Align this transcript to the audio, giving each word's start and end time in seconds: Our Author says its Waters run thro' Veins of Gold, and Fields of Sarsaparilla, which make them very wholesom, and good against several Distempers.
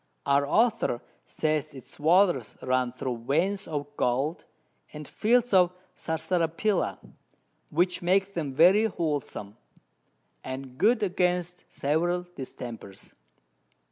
Our 0.25 0.47
Author 0.47 0.99
says 1.27 1.75
its 1.75 1.99
Waters 1.99 2.57
run 2.63 2.91
thro' 2.91 3.17
Veins 3.17 3.67
of 3.67 3.85
Gold, 3.97 4.45
and 4.93 5.07
Fields 5.07 5.53
of 5.53 5.73
Sarsaparilla, 5.93 6.99
which 7.69 8.01
make 8.01 8.33
them 8.33 8.51
very 8.51 8.85
wholesom, 8.85 9.57
and 10.43 10.75
good 10.79 11.03
against 11.03 11.65
several 11.69 12.23
Distempers. 12.35 13.13